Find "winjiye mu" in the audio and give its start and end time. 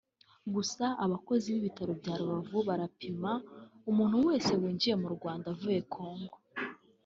4.61-5.09